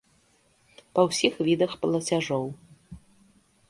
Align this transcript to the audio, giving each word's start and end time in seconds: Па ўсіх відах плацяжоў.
Па 0.95 1.05
ўсіх 1.09 1.33
відах 1.51 1.71
плацяжоў. 1.85 2.45